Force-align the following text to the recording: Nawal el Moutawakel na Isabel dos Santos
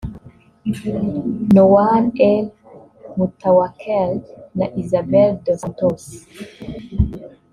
Nawal 1.53 2.05
el 2.31 2.45
Moutawakel 3.17 4.11
na 4.57 4.65
Isabel 4.81 5.31
dos 5.45 5.59
Santos 5.61 6.03